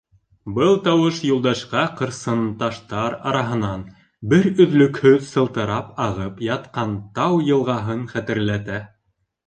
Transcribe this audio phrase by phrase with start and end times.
[0.53, 3.85] Был тауыш Юлдашҡа ҡырсынташтар араһынан
[4.33, 8.85] бер өҙлөкһөҙ сылтырап ағып ятҡан тау йылғаһын хәтерләтә.